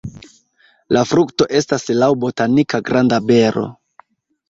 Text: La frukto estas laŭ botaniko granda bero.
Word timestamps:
La 0.97 1.03
frukto 1.09 1.47
estas 1.61 1.87
laŭ 1.99 2.09
botaniko 2.25 2.83
granda 2.91 3.25
bero. 3.33 3.71